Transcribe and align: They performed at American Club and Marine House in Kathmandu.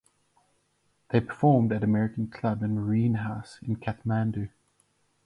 They 1.11 1.19
performed 1.21 1.71
at 1.71 1.83
American 1.83 2.25
Club 2.25 2.63
and 2.63 2.73
Marine 2.73 3.13
House 3.13 3.59
in 3.61 3.75
Kathmandu. 3.75 4.49